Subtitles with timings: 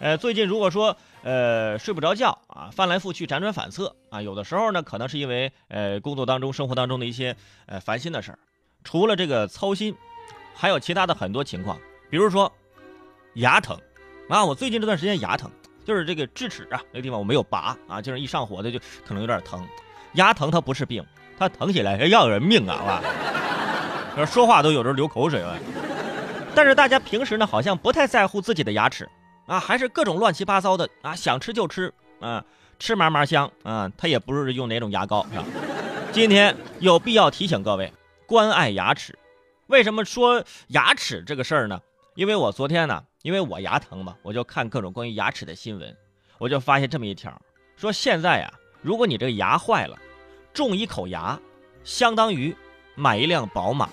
[0.00, 8.38] 呃，最近如果说呃睡不着觉啊，翻来覆去，辗转反侧啊，有的时候呢，可能是因为呃工作当中、生活当中的一些呃烦心的事儿。
[8.82, 9.94] 除了这个操心，
[10.56, 11.78] 还有其他的很多情况，
[12.10, 12.52] 比如说
[13.34, 13.78] 牙疼
[14.28, 15.48] 啊，我最近这段时间牙疼，
[15.84, 19.64] 就是这个智齿啊那个地方我没有拔啊，就是一上火的就可能有点疼。
[20.14, 21.06] 牙疼它不是病，
[21.38, 23.00] 它疼起来要人命啊，
[24.16, 24.26] 哇！
[24.26, 25.56] 说话都有时候流口水了。
[26.54, 29.08] 但是大家平时呢，好像不太在乎自己的牙齿。
[29.46, 32.42] 啊，还是各种乱七八糟的啊，想吃就吃啊，
[32.78, 35.44] 吃嘛嘛香啊，他也不是用哪种牙膏是吧？
[36.12, 37.92] 今天有必要提醒各位
[38.24, 39.18] 关爱牙齿。
[39.66, 41.80] 为什么说牙齿这个事儿呢？
[42.14, 45.94] 因为我昨天呢，因为我牙疼嘛，我就看各种关于牙齿的新闻，
[46.38, 47.36] 我就发现这么一条，
[47.76, 49.98] 说现在呀，如果你这个牙坏了，
[50.54, 51.38] 种一口牙，
[51.82, 52.56] 相当于
[52.94, 53.88] 买一辆宝马。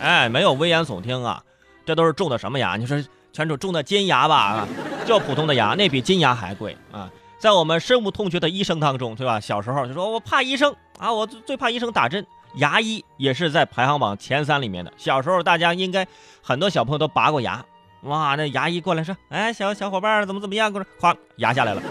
[0.00, 1.42] 哎，没有危言耸听啊，
[1.84, 2.76] 这都是种的什么牙？
[2.76, 3.02] 你说？
[3.30, 4.68] 全种种的金牙吧啊，
[5.06, 7.08] 就普通的牙，那比金牙还贵啊！
[7.38, 9.38] 在我们深恶痛绝的医生当中，对吧？
[9.38, 14.92] 小时候就说我怕医生啊，我最怕医生打针，牙医也是在排行榜前三里面的。
[14.96, 16.04] 小时候大家应该
[16.42, 17.64] 很多小朋友都拔过牙，
[18.04, 20.72] 哇，那牙医过来说，哎，小小伙伴怎么怎么样？
[20.72, 21.82] 过来，咵，牙下来了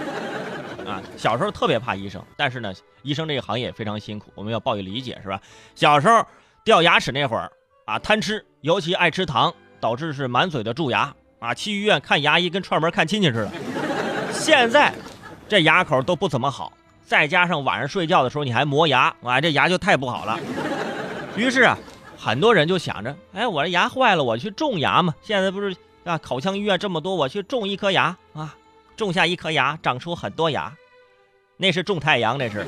[0.86, 1.02] 啊！
[1.16, 5.40] 小时候特别怕医生，但是呢，医生这个行业非常辛苦，我们要报以理解，是吧？
[5.76, 6.26] 小时候
[6.66, 7.50] 掉牙齿那会儿
[7.88, 11.14] 啊，贪吃，尤其爱吃糖，导致是满嘴的蛀牙。
[11.40, 13.52] 啊，去医院看牙医跟串门看亲戚似的。
[14.34, 14.94] 现在
[15.48, 16.74] 这牙口都不怎么好，
[17.06, 20.38] 再加上晚上睡觉的时候你还磨牙，啊，这牙就太不好了。
[21.38, 21.78] 于是啊，
[22.18, 25.16] 很多人就想着，哎，我这牙坏了，我去种牙嘛。
[25.22, 28.54] 现在不是啊，口腔医院这么多，我去种一颗牙啊，
[28.98, 30.74] 种下一颗牙，长出很多牙，
[31.56, 32.68] 那是种太阳，那是。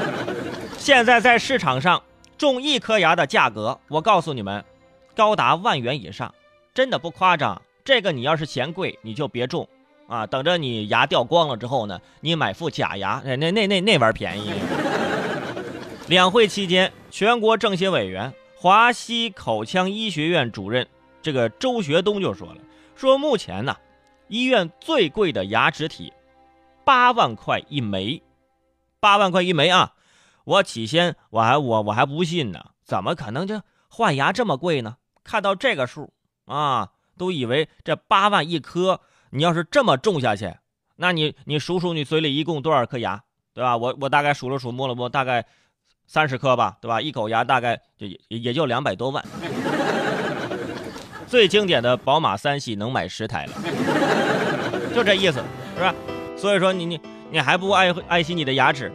[0.78, 2.00] 现在在市场上
[2.38, 4.64] 种一颗牙的价格，我告诉你们，
[5.16, 6.32] 高达万元以上，
[6.72, 7.60] 真的不夸张。
[7.84, 9.68] 这个你要是嫌贵，你就别种，
[10.06, 14.52] 啊，等着你牙掉光了之后呢，你买副假牙，那那那那那玩意儿便宜。
[16.06, 20.86] 两会期间，全国政协委员、华西口腔医学院主任
[21.20, 22.58] 这个周学东就说了，
[22.94, 23.76] 说目前呢，
[24.28, 26.12] 医院最贵的牙植体，
[26.84, 28.22] 八万块一枚，
[29.00, 29.94] 八万块一枚啊！
[30.48, 33.60] 我起先我还我我还不信呢，怎么可能就
[33.90, 34.96] 换牙这么贵呢？
[35.22, 36.10] 看到这个数
[36.46, 36.88] 啊！
[37.18, 38.98] 都以为这八万一颗，
[39.28, 40.54] 你要是这么种下去，
[40.96, 43.22] 那你你数数你嘴里一共多少颗牙，
[43.52, 43.76] 对吧？
[43.76, 45.44] 我我大概数了数，摸了摸，大概
[46.06, 46.98] 三十颗吧，对吧？
[46.98, 49.22] 一口牙大概就也也就两百多万。
[51.28, 53.52] 最经典的宝马三系能买十台了，
[54.94, 55.44] 就这意思，
[55.76, 55.94] 是吧？
[56.38, 56.98] 所以说你你
[57.30, 58.90] 你还不爱爱惜你的牙齿？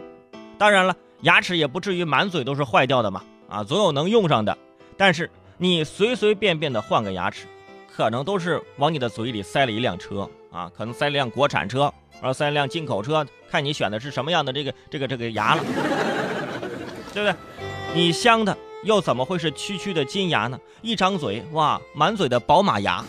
[0.58, 4.56] 当然了，牙齿也不至于满嘴都是坏掉的嘛，啊，总有能用上的。
[4.96, 7.46] 但是你随随便便的换个牙齿。
[7.96, 11.82] 可能都是往你的嘴里塞了一辆车啊，可能塞了辆国产车，
[12.14, 15.62] 然后塞了辆进口车，看你选的是什么样的这个这个这个牙了，
[17.14, 17.34] 对不对？
[17.94, 20.58] 你镶的又怎么会是区区的金牙呢？
[20.82, 23.04] 一张嘴哇，满嘴的宝马牙，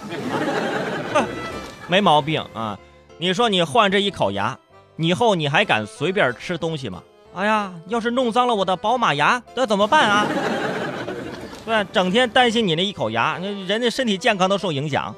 [1.89, 2.77] 没毛病啊！
[3.17, 4.55] 你说你换这一口牙，
[4.97, 7.01] 以后你还敢随便吃东西吗？
[7.35, 10.25] 哎呀，要是弄脏了我的宝马牙，那怎么办啊？
[11.65, 15.13] 对，整天担心你那一口牙，那人家身体健康都受影响。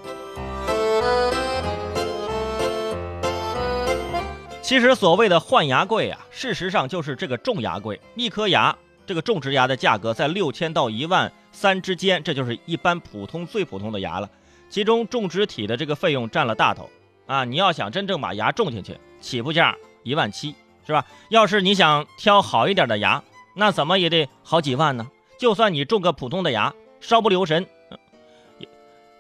[4.63, 8.01] 其实所谓的换牙贵啊，事实上就是这个种牙贵。
[8.16, 8.75] 一颗牙，
[9.06, 14.27] 这个种植牙的价格在六千到一万三之间，这就是一般普通最普通的牙了。
[14.69, 16.89] 其中种植体的这个费用占了大头
[17.27, 17.45] 啊！
[17.45, 20.56] 你要想真正把牙种进去，起步价一万七，
[20.87, 21.05] 是吧？
[21.29, 23.21] 要是你想挑好一点的牙，
[23.53, 25.05] 那怎么也得好几万呢？
[25.37, 27.67] 就算你种个普通的牙，稍不留神，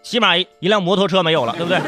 [0.01, 1.81] 起码一一辆摩托车没有了，对不对？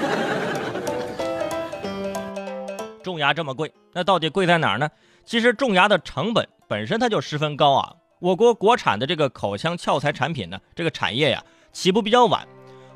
[3.02, 4.90] 种牙这么贵，那到底贵在哪儿呢？
[5.26, 7.96] 其实种牙的成本本身它就十分高啊。
[8.20, 11.42] 我国国产的这个口腔俏材产品呢，这个产业呀
[11.72, 12.46] 起步比较晚，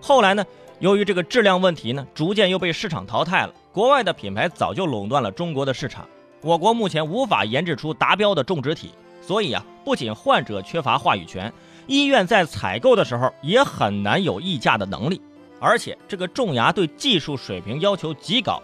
[0.01, 0.45] 后来呢，
[0.79, 3.53] 由于这个质量问题呢，逐渐又被市场淘汰了。
[3.71, 6.07] 国外的品牌早就垄断了中国的市场，
[6.43, 8.91] 我国目前无法研制出达标的种植体。
[9.25, 11.51] 所以啊，不仅患者缺乏话语权，
[11.87, 15.21] 医院在采购的时候也很难有议价的能力。
[15.61, 18.61] 而且这个种牙对技术水平要求极高，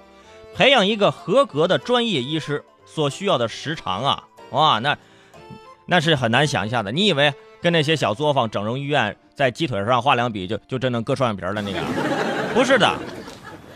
[0.54, 4.98] 培养一个合格的专业医师所需要的时长啊，哇，那
[5.86, 6.92] 那是很难想象的。
[6.92, 11.80] 你以为跟那些小作坊整容医院在鸡腿上画两笔就就真能割双眼皮了那个？
[12.54, 12.98] 不是的，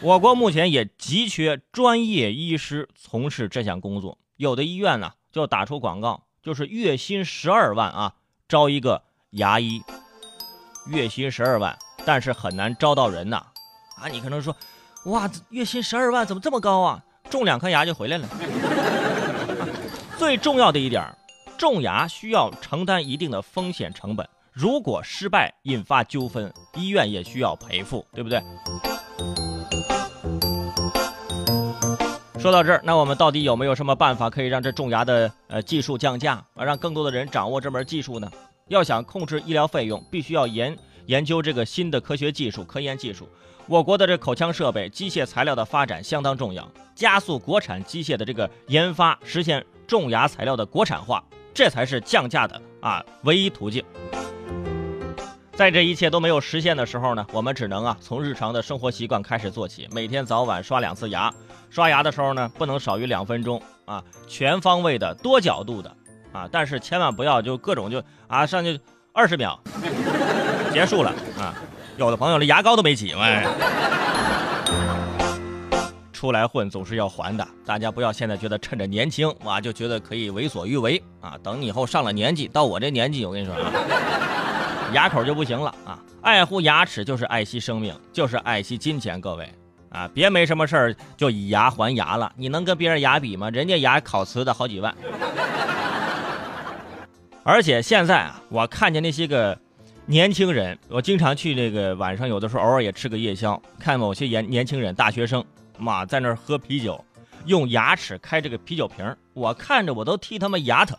[0.04, 6.24] 我国目前也急缺专业医师从事这项工作，有的医院呢就打出广告。
[6.42, 8.16] 就是月薪十二万啊，
[8.50, 9.82] 招一个牙医。
[10.88, 13.46] 月薪十二万，但是很难招到人呐。
[13.96, 14.54] 啊，你可能说，
[15.06, 17.02] 哇，月薪十二万怎么这么高啊？
[17.30, 18.28] 种两颗牙就回来了。
[20.20, 21.16] 最重要的一点，
[21.58, 28.44] 种牙需要承担一定的风险成本，如果失败引发纠纷，医院也需要赔付，对不对？
[32.44, 38.30] 说到这儿，那我们到底有没有什么办法可以让这种牙的呃技术降价啊，让更多的人掌握这门技术呢？
[38.68, 43.30] 要想控制医疗费用，必须要研研究这个新的科学技术、科研技术。
[43.66, 51.24] 我国的这口腔设备、机械材料的发展相当重要，加速国产机械的这个研发，实现种牙材料的国产化，
[51.54, 53.82] 这才是降价的啊唯一途径。
[55.56, 61.32] 在这一切都没有实现的时候呢，我们只能啊从日常的生活习惯开始做起，每天早晚刷两次牙，
[61.70, 65.96] 刷牙的时候呢不能少于两分钟啊，全方位的、多角度的
[66.32, 68.80] 啊，但是千万不要就各种就啊上去
[69.14, 69.60] 二十秒
[70.74, 71.54] 结束了啊，
[71.98, 73.24] 有的朋友连牙膏都没挤嘛。
[76.12, 83.72] 出来混总是要还的，大家不要现在觉得趁着年轻哇就觉得可以为所欲为啊，等以后上了年纪，到我这年纪，我跟你说啊。
[84.94, 86.00] 牙口就不行了啊！
[86.22, 89.20] 爱护牙齿就是爱惜生命，就是爱惜金钱。
[89.20, 89.50] 各位
[89.90, 92.32] 啊，别没什么事儿就以牙还牙了。
[92.38, 93.50] 你能跟别人牙比吗？
[93.50, 94.96] 人家牙烤瓷的好几万。
[97.44, 99.58] 而且现在啊，我看见那些个
[100.06, 105.44] 年轻人，我经常去那个晚上，有的时候偶尔也吃个夜宵，看某些年年轻人、大学生，
[105.80, 107.04] 妈在那儿喝啤酒，
[107.46, 110.96] 用牙齿开这个啤酒瓶我看着我都替他们牙疼。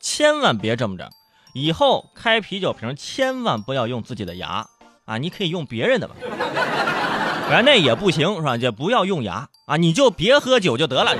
[0.00, 1.08] 千万别这么着。
[1.58, 4.68] 以后开啤酒瓶千万不要用自己的牙
[5.06, 5.16] 啊！
[5.16, 6.14] 你可以用别人的吧，
[7.48, 8.58] 反正那也不行是吧？
[8.58, 9.78] 就不要用牙啊！
[9.78, 11.16] 你就别喝酒就得了。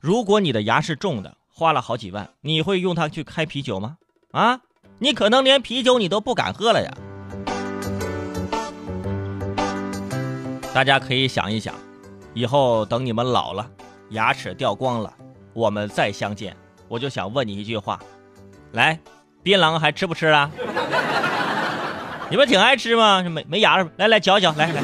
[0.00, 3.98] 如果你的牙是重的，花了好几万，你会用它去开啤酒吗？
[4.32, 4.58] 啊，
[4.98, 6.90] 你可能连啤酒你都不敢喝了呀！
[10.74, 11.72] 大家可以想一想，
[12.34, 13.70] 以后等你们老了，
[14.10, 15.14] 牙齿掉光了，
[15.52, 16.56] 我们再相见，
[16.88, 18.00] 我就想问你一句话。
[18.72, 18.98] 来，
[19.42, 20.50] 槟榔还吃不吃了？
[22.30, 23.22] 你不挺爱吃吗？
[23.22, 23.86] 没没牙？
[23.96, 24.82] 来来嚼嚼，来来。